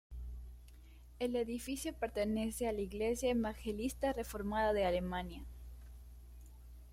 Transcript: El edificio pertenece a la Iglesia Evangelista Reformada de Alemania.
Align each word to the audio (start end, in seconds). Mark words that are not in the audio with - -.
El 1.19 1.35
edificio 1.35 1.93
pertenece 1.93 2.67
a 2.67 2.71
la 2.71 2.81
Iglesia 2.81 3.29
Evangelista 3.29 4.13
Reformada 4.13 4.73
de 4.73 4.83
Alemania. 4.85 5.45